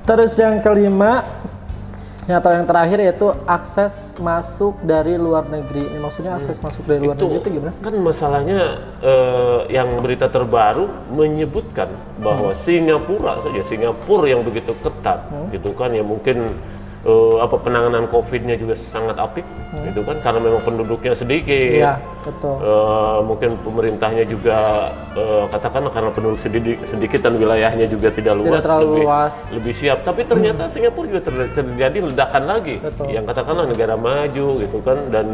Terus 0.04 0.36
yang 0.36 0.60
kelima 0.60 1.24
atau 2.22 2.54
yang 2.54 2.62
terakhir 2.62 3.02
yaitu 3.02 3.34
akses 3.44 4.14
masuk 4.22 4.78
dari 4.86 5.18
luar 5.18 5.42
negeri. 5.42 5.90
Ini 5.90 5.98
maksudnya 5.98 6.38
akses 6.38 6.62
masuk 6.62 6.86
dari 6.86 7.02
luar 7.02 7.18
Hmm. 7.18 7.22
Itu 7.22 7.26
negeri 7.26 7.40
itu 7.42 7.48
gimana 7.58 7.72
sih? 7.74 7.82
kan 7.82 7.94
masalahnya 7.98 8.60
eh, 9.02 9.60
yang 9.74 9.88
berita 9.98 10.30
terbaru 10.30 10.86
menyebutkan 11.10 11.90
bahwa 12.22 12.54
Hmm. 12.54 12.58
Singapura 12.58 13.42
saja 13.42 13.62
Singapura 13.62 14.30
yang 14.30 14.46
begitu 14.46 14.70
ketat 14.78 15.18
gitu 15.50 15.74
kan 15.74 15.90
ya 15.90 16.06
mungkin 16.06 16.54
eh, 17.02 17.36
apa 17.42 17.56
penanganan 17.58 18.06
COVID-nya 18.06 18.54
juga 18.54 18.78
sangat 18.78 19.18
apik 19.18 19.42
gitu 19.72 20.04
kan 20.04 20.16
karena 20.20 20.38
memang 20.38 20.62
penduduknya 20.62 21.12
sedikit. 21.16 21.50
Hmm. 21.50 21.80
Iya, 21.82 21.92
betul. 22.22 22.56
Eh, 22.62 23.18
mungkin 23.26 23.50
pemerintahnya 23.64 24.24
juga 24.28 24.58
eh, 25.18 25.44
katakanlah 25.50 25.92
karena 25.92 26.10
penduduk 26.14 26.38
sedikit, 26.38 26.78
sedikit 26.86 27.20
dan 27.24 27.34
wilayahnya 27.40 27.86
juga 27.90 28.14
tidak 28.14 28.38
luas, 28.38 28.62
terlalu 28.62 28.86
lebih, 28.86 29.04
luas. 29.08 29.34
lebih 29.50 29.74
siap. 29.74 29.98
Tapi 30.06 30.20
ternyata 30.28 30.62
Singapura 30.70 31.06
juga 31.10 31.22
ter- 31.24 31.52
terjadi 31.56 31.98
ledakan 32.06 32.42
lagi, 32.46 32.76
Betul. 32.78 33.06
yang 33.10 33.24
katakanlah 33.26 33.66
negara 33.66 33.94
maju 33.98 34.46
gitu 34.62 34.78
kan 34.84 34.98
dan 35.10 35.26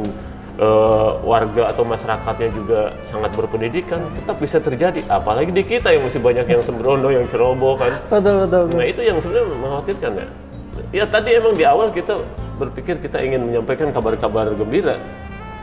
eh, 0.59 1.11
warga 1.23 1.71
atau 1.71 1.85
masyarakatnya 1.85 2.49
juga 2.51 2.81
sangat 3.05 3.31
berpendidikan, 3.37 4.01
tetap 4.17 4.37
bisa 4.41 4.59
terjadi. 4.59 5.05
Apalagi 5.07 5.53
di 5.53 5.63
kita 5.63 5.93
yang 5.93 6.09
masih 6.09 6.19
banyak 6.23 6.47
yang 6.49 6.63
sembrono, 6.65 7.13
yang 7.13 7.29
ceroboh 7.29 7.77
kan. 7.77 7.93
Betul 8.09 8.47
betul. 8.49 8.63
betul. 8.67 8.79
Nah 8.81 8.87
itu 8.89 9.01
yang 9.05 9.19
sebenarnya 9.21 9.47
mengkhawatirkan 9.53 10.13
ya. 10.17 10.29
Ya 10.89 11.05
tadi 11.05 11.37
emang 11.37 11.53
di 11.53 11.69
awal 11.69 11.93
kita 11.93 12.17
berpikir 12.57 12.97
kita 12.99 13.21
ingin 13.21 13.45
menyampaikan 13.45 13.93
kabar-kabar 13.93 14.49
gembira, 14.57 14.97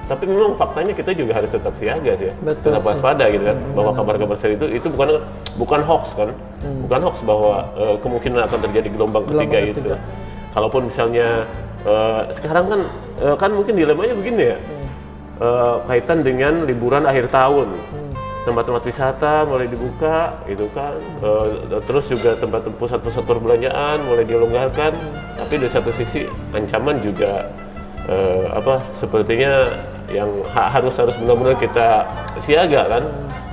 tapi 0.06 0.30
memang 0.30 0.54
faktanya 0.56 0.94
kita 0.94 1.12
juga 1.18 1.34
harus 1.34 1.50
tetap 1.50 1.74
siaga 1.76 2.14
sih, 2.16 2.30
ya. 2.30 2.34
Betul 2.46 2.78
tetap 2.78 2.86
waspada 2.86 3.26
gitu 3.34 3.42
kan, 3.42 3.58
bahwa 3.74 3.92
kabar-kabar 3.98 4.38
seperti 4.38 4.56
itu 4.62 4.66
itu 4.80 4.88
bukan 4.94 5.20
bukan 5.58 5.82
hoax 5.82 6.14
kan, 6.14 6.30
bukan 6.86 7.00
hoax 7.10 7.26
bahwa 7.26 7.66
eh, 7.74 7.96
kemungkinan 8.06 8.40
akan 8.48 8.60
terjadi 8.70 8.88
gelombang, 8.94 9.24
Gelombang 9.26 9.50
ketiga, 9.50 9.60
ketiga. 9.74 9.98
itu. 9.98 10.54
Kalaupun 10.54 10.82
misalnya 10.94 11.28
eh, 11.84 12.22
sekarang 12.30 12.66
kan 12.70 12.82
eh, 13.26 13.36
kan 13.36 13.50
mungkin 13.52 13.74
dilemanya 13.76 14.14
begini 14.14 14.44
ya, 14.54 14.60
Eh, 15.36 15.76
kaitan 15.92 16.24
dengan 16.24 16.64
liburan 16.64 17.04
akhir 17.04 17.28
tahun 17.28 17.68
tempat-tempat 18.46 18.84
wisata 18.86 19.44
mulai 19.44 19.66
dibuka 19.66 20.38
gitu 20.46 20.70
kan. 20.72 20.94
Eh, 21.20 21.82
terus 21.84 22.06
juga 22.08 22.38
tempat 22.38 22.70
pusat-pusat 22.78 23.26
perbelanjaan 23.26 24.06
mulai 24.06 24.24
dilonggarkan. 24.24 24.94
Tapi 25.36 25.54
di 25.58 25.68
satu 25.68 25.90
sisi 25.90 26.24
ancaman 26.54 27.02
juga 27.02 27.50
eh, 28.06 28.46
apa 28.54 28.86
sepertinya 28.94 29.66
yang 30.06 30.30
ha- 30.54 30.70
harus 30.70 30.94
harus 30.96 31.18
benar-benar 31.18 31.58
kita 31.58 32.06
siaga 32.38 32.86
kan. 32.86 33.04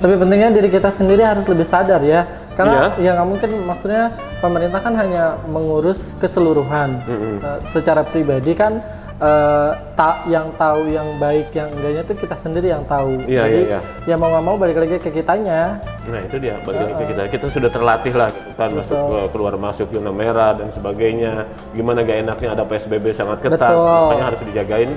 Lebih 0.05 0.21
pentingnya 0.21 0.49
diri 0.53 0.69
kita 0.69 0.93
sendiri 0.93 1.25
harus 1.25 1.49
lebih 1.49 1.65
sadar 1.65 2.03
ya, 2.05 2.27
karena 2.53 2.93
Iya. 2.93 3.01
ya 3.01 3.09
nggak 3.17 3.27
mungkin 3.29 3.49
maksudnya 3.65 4.03
pemerintah 4.37 4.77
kan 4.77 4.93
hanya 4.93 5.41
mengurus 5.49 6.13
keseluruhan. 6.21 7.01
Eh, 7.41 7.59
secara 7.65 8.05
pribadi 8.05 8.53
kan 8.53 8.77
eh, 9.21 9.71
ta- 9.93 10.23
yang 10.25 10.49
tahu 10.57 10.89
yang 10.89 11.07
baik 11.21 11.53
yang 11.53 11.69
enggaknya 11.69 12.01
itu 12.01 12.13
kita 12.17 12.35
sendiri 12.37 12.67
yang 12.73 12.83
tahu. 12.89 13.21
Iya, 13.29 13.43
Jadi 13.45 13.59
iya, 13.69 13.79
ya 14.09 14.15
mau 14.17 14.29
nggak 14.33 14.45
mau 14.45 14.55
balik 14.57 14.77
lagi 14.81 14.95
ke 14.97 15.09
kitanya. 15.13 15.77
Nah 16.09 16.19
itu 16.25 16.35
dia 16.41 16.57
balik 16.65 16.79
lagi 16.89 16.95
ke 16.97 17.05
kita. 17.13 17.21
Kita 17.29 17.45
sudah 17.49 17.69
terlatih 17.69 18.13
lah 18.17 18.29
gitu 18.33 18.51
kan 18.57 18.69
masuk 18.73 18.97
ke 18.97 19.19
keluar 19.35 19.53
masuk 19.59 19.87
zona 19.93 20.11
merah 20.11 20.51
dan 20.57 20.67
sebagainya. 20.73 21.45
Gimana 21.77 22.01
gak 22.01 22.17
enaknya 22.25 22.49
ada 22.57 22.63
PSBB 22.65 23.05
sangat 23.13 23.37
ketat. 23.43 23.69
Betul. 23.69 23.99
Makanya 24.09 24.25
harus 24.25 24.41
dijagain 24.41 24.91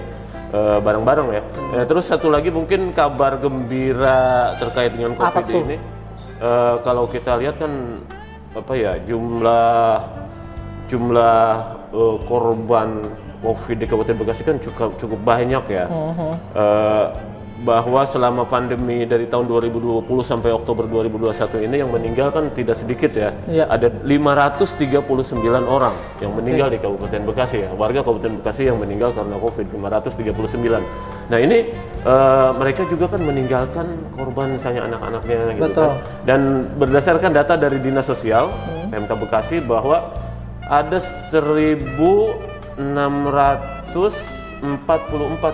eh, 0.53 0.79
bareng-bareng 0.81 1.29
ya. 1.35 1.43
Eh, 1.77 1.85
terus 1.85 2.05
satu 2.09 2.33
lagi 2.33 2.49
mungkin 2.49 2.91
kabar 2.97 3.37
gembira 3.37 4.55
terkait 4.57 4.97
dengan 4.97 5.13
COVID 5.13 5.45
tuh? 5.45 5.63
ini. 5.69 5.77
Eh, 6.37 6.75
kalau 6.85 7.09
kita 7.09 7.37
lihat 7.41 7.57
kan 7.61 7.73
apa 8.57 8.73
ya 8.73 8.97
jumlah 9.05 10.01
jumlah 10.89 11.45
eh, 11.93 12.17
korban 12.25 12.89
COVID 13.47 13.77
di 13.79 13.87
Kabupaten 13.87 14.17
Bekasi 14.19 14.43
kan 14.43 14.57
cukup 14.59 14.99
cukup 14.99 15.21
banyak 15.23 15.65
ya. 15.71 15.87
Mhm. 15.87 16.31
Eh, 16.59 17.07
bahwa 17.57 18.05
selama 18.05 18.45
pandemi 18.45 19.09
dari 19.09 19.25
tahun 19.25 19.49
2020 19.49 20.05
sampai 20.21 20.53
Oktober 20.53 20.85
2021 20.85 21.65
ini 21.65 21.81
yang 21.81 21.89
meninggal 21.89 22.29
kan 22.29 22.53
tidak 22.53 22.77
sedikit 22.77 23.09
ya. 23.17 23.33
Iya. 23.49 23.65
Ada 23.73 23.89
539 24.05 25.65
orang 25.65 25.97
yang 26.21 26.37
meninggal 26.37 26.69
di 26.69 26.77
Kabupaten 26.77 27.25
Bekasi 27.25 27.65
ya. 27.65 27.71
Warga 27.73 28.05
Kabupaten 28.05 28.45
Bekasi 28.45 28.69
yang 28.69 28.77
meninggal 28.77 29.17
karena 29.17 29.41
Covid 29.41 29.73
539. 29.73 30.85
Nah, 31.33 31.39
ini 31.41 31.59
eh, 32.05 32.51
mereka 32.61 32.85
juga 32.93 33.09
kan 33.09 33.25
meninggalkan 33.25 33.87
korban 34.13 34.61
misalnya 34.61 34.93
anak-anaknya 34.93 35.57
gitu 35.57 35.65
Betul. 35.73 35.89
kan. 35.89 35.93
Dan 36.29 36.41
berdasarkan 36.77 37.31
data 37.33 37.57
dari 37.57 37.81
Dinas 37.81 38.05
Sosial 38.05 38.53
PMK 38.93 39.11
Bekasi 39.17 39.65
bahwa 39.65 40.13
ada 40.67 40.99
1644 42.77 44.61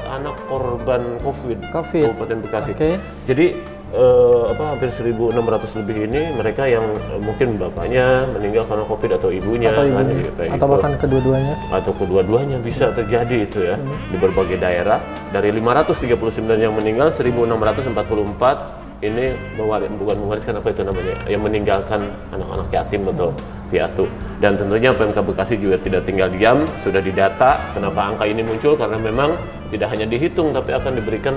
anak 0.07 0.37
korban 0.47 1.03
COVID, 1.23 1.59
COVID. 1.71 2.07
Kabupaten 2.15 2.39
Bekasi. 2.43 2.71
Oke. 2.75 2.99
Jadi 3.27 3.47
eh, 3.93 4.43
apa 4.51 4.75
hampir 4.75 4.89
1.600 4.91 5.79
lebih 5.85 5.97
ini 6.11 6.33
mereka 6.35 6.67
yang 6.67 6.83
eh, 6.97 7.21
mungkin 7.21 7.61
bapaknya 7.61 8.27
meninggal 8.33 8.65
karena 8.67 8.85
COVID 8.89 9.11
atau 9.21 9.31
ibunya, 9.31 9.71
Atau 9.71 9.85
kan, 9.87 9.93
ibunya, 10.03 10.15
gitu, 10.19 10.33
kayak 10.35 10.51
atau 10.51 10.67
gitu. 10.67 10.75
bahkan 10.75 10.93
kedua-duanya. 10.99 11.55
atau 11.71 11.93
kedua-duanya 11.95 12.57
bisa 12.59 12.91
terjadi 12.91 13.37
itu 13.47 13.59
ya 13.63 13.77
di 14.11 14.17
berbagai 14.19 14.59
daerah. 14.59 14.99
Dari 15.33 15.49
539 15.55 16.59
yang 16.59 16.75
meninggal 16.75 17.09
1.644 17.15 18.82
ini 19.03 19.35
mewari- 19.59 19.91
bukan 19.91 20.17
mewariskan 20.23 20.63
apa 20.63 20.71
itu 20.71 20.87
namanya, 20.87 21.15
yang 21.27 21.43
meninggalkan 21.43 22.07
anak-anak 22.31 22.71
yatim 22.71 23.03
atau 23.11 23.35
piatu. 23.69 24.07
Dan 24.39 24.55
tentunya 24.55 24.95
PMK 24.95 25.19
Bekasi 25.27 25.59
juga 25.59 25.77
tidak 25.83 26.07
tinggal 26.07 26.31
diam, 26.31 26.65
sudah 26.79 27.03
didata. 27.03 27.59
Kenapa 27.75 28.15
angka 28.15 28.25
ini 28.31 28.47
muncul? 28.47 28.79
Karena 28.79 28.97
memang 28.97 29.35
tidak 29.75 29.91
hanya 29.91 30.07
dihitung, 30.07 30.55
tapi 30.55 30.71
akan 30.71 30.93
diberikan 30.97 31.35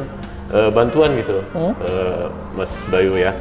eh, 0.54 0.70
bantuan 0.70 1.10
gitu, 1.18 1.42
eh, 1.58 2.30
Mas 2.54 2.70
Bayu 2.94 3.18
ya. 3.18 3.34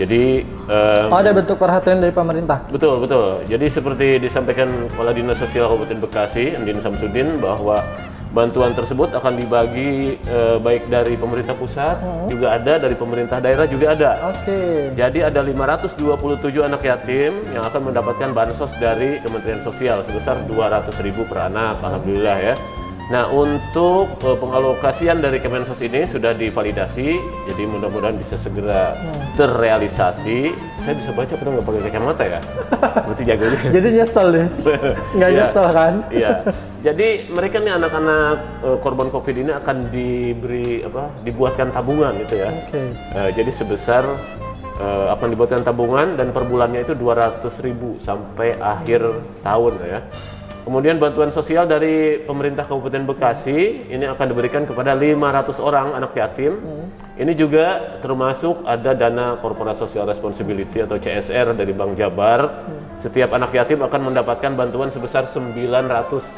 Jadi 0.00 0.46
Oh, 0.68 1.16
ada 1.18 1.32
bentuk 1.34 1.58
perhatian 1.58 1.98
dari 2.00 2.14
pemerintah. 2.14 2.60
Betul, 2.72 3.02
betul. 3.04 3.44
Jadi 3.44 3.66
seperti 3.68 4.16
disampaikan 4.16 4.88
Kepala 4.88 5.12
Dinas 5.12 5.40
Sosial 5.40 5.68
Kabupaten 5.68 5.98
Bekasi, 6.00 6.56
Andin 6.56 6.78
Samsudin, 6.80 7.36
bahwa 7.40 7.82
bantuan 8.28 8.76
tersebut 8.76 9.12
akan 9.16 9.40
dibagi 9.40 10.20
eh, 10.20 10.56
baik 10.60 10.92
dari 10.92 11.16
pemerintah 11.16 11.56
pusat, 11.56 12.00
juga 12.28 12.56
ada 12.56 12.76
dari 12.76 12.96
pemerintah 12.96 13.40
daerah 13.40 13.64
juga 13.64 13.96
ada. 13.96 14.10
Oke. 14.32 14.92
Jadi 14.92 15.24
ada 15.24 15.40
527 15.40 16.60
anak 16.60 16.82
yatim 16.84 17.32
yang 17.52 17.64
akan 17.64 17.92
mendapatkan 17.92 18.30
bansos 18.36 18.72
dari 18.76 19.20
Kementerian 19.24 19.60
Sosial 19.64 20.04
sebesar 20.04 20.44
200.000 20.44 21.24
per 21.24 21.48
anak, 21.48 21.80
alhamdulillah 21.80 22.38
ya. 22.40 22.54
Nah, 23.08 23.24
untuk 23.32 24.20
eh, 24.20 24.36
pengalokasian 24.36 25.24
dari 25.24 25.40
Kemensos 25.40 25.80
ini 25.80 26.04
sudah 26.04 26.36
divalidasi, 26.36 27.16
jadi 27.48 27.62
mudah-mudahan 27.64 28.20
bisa 28.20 28.36
segera 28.36 28.92
terrealisasi. 29.32 30.52
Saya 30.76 30.92
bisa 30.92 31.16
baca 31.16 31.32
padahal 31.32 31.56
nggak 31.56 31.66
pakai 31.66 31.82
kacamata 31.88 32.24
ya. 32.28 32.40
Berarti 33.08 33.22
jago 33.24 33.44
juga. 33.48 33.66
Jadi 33.72 33.88
nyesel 33.96 34.26
deh. 34.28 34.46
Nggak 35.16 35.30
Iya. 35.32 35.38
nyesel 35.40 35.66
kan? 35.72 35.92
Iya. 36.12 36.30
Jadi 36.86 37.08
mereka 37.32 37.56
nih 37.58 37.72
anak-anak 37.74 38.36
eh, 38.62 38.76
korban 38.78 39.08
Covid 39.08 39.36
ini 39.40 39.52
akan 39.56 39.76
diberi 39.88 40.84
apa? 40.84 41.08
Dibuatkan 41.24 41.72
tabungan 41.72 42.12
gitu 42.22 42.44
ya. 42.44 42.52
Oke. 42.52 42.92
Eh, 42.92 43.30
jadi 43.32 43.50
sebesar 43.50 44.04
eh, 44.78 45.06
akan 45.10 45.26
dibuatkan 45.32 45.64
tabungan 45.64 46.14
dan 46.14 46.30
per 46.30 46.44
bulannya 46.44 46.84
itu 46.84 46.92
200.000 46.92 47.40
sampai 47.98 48.60
akhir 48.60 49.00
tahun 49.42 49.74
ya. 49.82 50.00
Kemudian 50.68 51.00
bantuan 51.00 51.32
sosial 51.32 51.64
dari 51.64 52.20
pemerintah 52.28 52.68
Kabupaten 52.68 53.08
Bekasi 53.08 53.88
ini 53.88 54.04
akan 54.04 54.26
diberikan 54.28 54.68
kepada 54.68 54.92
500 54.92 55.64
orang 55.64 55.96
anak 55.96 56.12
yatim. 56.12 56.60
Ini 57.16 57.32
juga 57.32 57.96
termasuk 58.04 58.68
ada 58.68 58.92
dana 58.92 59.40
Corporate 59.40 59.80
Social 59.80 60.04
Responsibility 60.04 60.84
atau 60.84 61.00
CSR 61.00 61.56
dari 61.56 61.72
Bank 61.72 61.96
Jabar. 61.96 62.68
Setiap 63.00 63.32
anak 63.32 63.56
yatim 63.56 63.80
akan 63.80 64.12
mendapatkan 64.12 64.52
bantuan 64.52 64.92
sebesar 64.92 65.24
900.000 65.24 66.36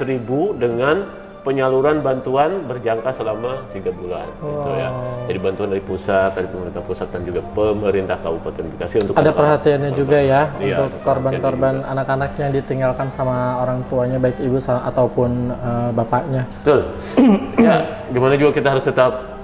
dengan 0.54 1.10
penyaluran 1.40 2.04
bantuan 2.04 2.64
berjangka 2.68 3.10
selama 3.10 3.64
tiga 3.72 3.90
bulan 3.90 4.28
gitu 4.38 4.70
ya. 4.76 4.88
Jadi 5.26 5.38
bantuan 5.40 5.68
dari 5.72 5.82
pusat, 5.82 6.36
dari 6.36 6.48
pemerintah 6.48 6.82
pusat 6.84 7.08
dan 7.10 7.22
juga 7.24 7.40
pemerintah 7.56 8.16
Kabupaten 8.20 8.64
Bekasi 8.76 8.96
untuk 9.02 9.14
Ada 9.16 9.32
perhatiannya 9.32 9.90
juga 9.96 10.18
ya 10.20 10.42
Iya, 10.60 10.76
untuk 10.84 11.00
korban-korban 11.02 11.74
anak-anak 11.84 12.30
yang 12.36 12.50
ditinggalkan 12.52 13.08
sama 13.08 13.58
orang 13.62 13.80
tuanya 13.88 14.20
baik 14.20 14.36
ibu 14.38 14.58
ataupun 14.60 15.30
eh, 15.50 15.90
bapaknya. 15.96 16.42
Betul. 16.62 16.80
ya, 17.66 17.76
gimana 18.12 18.34
juga 18.36 18.52
kita 18.60 18.68
harus 18.76 18.84
tetap 18.84 19.39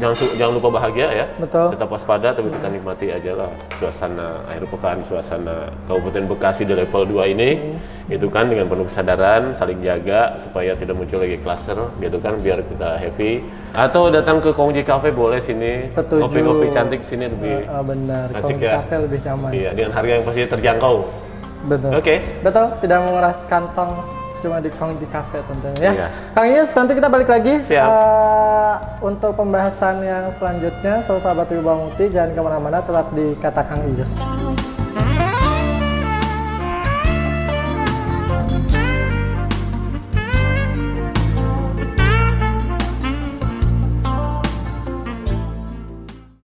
jangan 0.00 0.14
jangan 0.34 0.52
lupa 0.58 0.68
bahagia 0.80 1.06
ya. 1.10 1.26
Betul. 1.38 1.70
Tetap 1.74 1.88
waspada 1.90 2.28
tapi 2.34 2.50
kita 2.50 2.68
nikmati 2.70 3.06
aja 3.14 3.32
lah 3.38 3.50
suasana 3.78 4.42
akhir 4.50 4.64
pekan, 4.70 4.98
suasana 5.06 5.70
Kabupaten 5.86 6.24
Bekasi 6.30 6.62
di 6.66 6.74
level 6.74 7.02
2 7.06 7.34
ini 7.34 7.50
gitu 8.10 8.28
kan 8.28 8.50
dengan 8.50 8.68
penuh 8.68 8.84
kesadaran, 8.84 9.54
saling 9.56 9.80
jaga 9.80 10.36
supaya 10.36 10.76
tidak 10.76 10.98
muncul 10.98 11.22
lagi 11.22 11.38
klaster 11.40 11.78
gitu 12.02 12.18
kan 12.20 12.36
biar 12.42 12.60
kita 12.60 13.00
happy. 13.00 13.40
Atau 13.72 14.10
datang 14.12 14.42
ke 14.42 14.50
Kongji 14.52 14.82
Cafe 14.84 15.08
boleh 15.14 15.40
sini. 15.40 15.88
Setuju. 15.88 16.26
Ngopi-ngopi 16.26 16.66
cantik 16.74 17.00
sini 17.00 17.30
lebih 17.30 17.64
Ah, 17.70 17.80
benar. 17.80 18.28
Kongji 18.34 18.66
ya. 18.66 18.82
Cafe 18.82 18.94
lebih 18.98 19.18
nyaman. 19.24 19.50
iya 19.54 19.70
dengan 19.72 19.92
harga 19.94 20.12
yang 20.20 20.24
pasti 20.26 20.40
terjangkau. 20.44 20.94
Betul. 21.64 21.90
Oke. 21.96 22.14
Betul, 22.44 22.66
tidak 22.84 22.98
menguras 23.08 23.38
kantong 23.48 23.92
cuma 24.44 24.60
di 24.60 24.68
Kongji 24.68 25.08
Cafe 25.08 25.40
tentunya 25.48 25.80
ya. 25.80 25.92
Iya. 25.96 26.06
Kang 26.36 26.48
Yus, 26.52 26.68
nanti 26.76 26.92
kita 26.92 27.08
balik 27.08 27.28
lagi 27.32 27.54
Siap. 27.64 27.88
eh, 27.88 28.74
untuk 29.00 29.32
pembahasan 29.32 30.04
yang 30.04 30.28
selanjutnya. 30.36 31.00
So, 31.08 31.16
sahabat 31.16 31.48
Wibawa 31.48 31.88
Muti, 31.88 32.12
jangan 32.12 32.36
ke 32.36 32.40
mana-mana, 32.44 32.84
tetap 32.84 33.08
di 33.16 33.32
Kata 33.40 33.64
Kang 33.64 33.80
Yus. 33.96 34.12